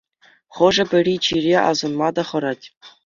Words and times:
Хӑшӗ-пӗри 0.55 1.15
чире 1.25 1.55
асӑнма 1.69 2.09
та 2.15 2.23
хӑрать. 2.29 2.65